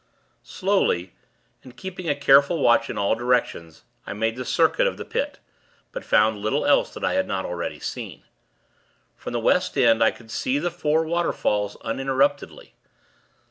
Slowly, 0.41 1.13
and 1.63 1.77
keeping 1.77 2.09
a 2.09 2.15
careful 2.15 2.57
watch 2.59 2.89
in 2.89 2.97
all 2.97 3.13
directions, 3.13 3.83
I 4.07 4.13
made 4.13 4.35
the 4.35 4.43
circuit 4.43 4.87
of 4.87 4.97
the 4.97 5.05
Pit; 5.05 5.37
but 5.91 6.03
found 6.03 6.39
little 6.39 6.65
else, 6.65 6.91
that 6.95 7.03
I 7.05 7.13
had 7.13 7.27
not 7.27 7.45
already 7.45 7.79
seen. 7.79 8.23
From 9.15 9.33
the 9.33 9.39
West 9.39 9.77
end, 9.77 10.03
I 10.03 10.09
could 10.09 10.31
see 10.31 10.57
the 10.57 10.71
four 10.71 11.05
waterfalls, 11.05 11.77
uninterruptedly. 11.83 12.73